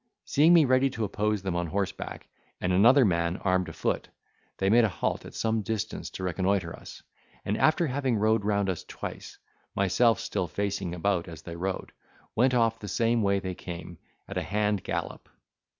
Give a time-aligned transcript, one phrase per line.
[0.25, 2.27] Seeing me ready to oppose them on horseback,
[2.59, 4.09] and another man armed a foot,
[4.57, 7.03] they made a halt at some distance to reconnoitre us:
[7.45, 9.37] and after having rode round us twice,
[9.75, 11.91] myself still facing about as they rode,
[12.35, 15.29] went off the same way they came, at a hand gallop.